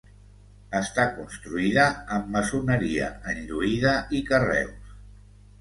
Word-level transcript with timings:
Està 0.79 1.03
construïda 1.17 1.83
amb 2.17 2.33
maçoneria 2.37 3.11
enlluïda 3.35 3.95
i 4.21 4.23
carreus. 4.31 4.99